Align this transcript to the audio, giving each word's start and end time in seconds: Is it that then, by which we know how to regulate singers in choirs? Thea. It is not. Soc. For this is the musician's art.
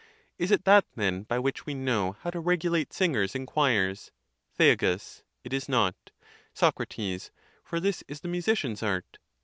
Is 0.39 0.49
it 0.49 0.65
that 0.65 0.85
then, 0.95 1.21
by 1.25 1.37
which 1.37 1.67
we 1.67 1.75
know 1.75 2.13
how 2.21 2.31
to 2.31 2.39
regulate 2.39 2.91
singers 2.91 3.35
in 3.35 3.45
choirs? 3.45 4.11
Thea. 4.55 4.71
It 5.43 5.53
is 5.53 5.69
not. 5.69 5.93
Soc. 6.55 6.79
For 7.63 7.79
this 7.79 8.03
is 8.07 8.21
the 8.21 8.27
musician's 8.27 8.81
art. 8.81 9.19